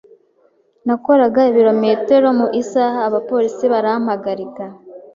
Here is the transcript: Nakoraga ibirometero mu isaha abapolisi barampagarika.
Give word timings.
Nakoraga 0.85 1.41
ibirometero 1.51 2.27
mu 2.39 2.47
isaha 2.61 2.99
abapolisi 3.09 3.65
barampagarika. 3.73 4.63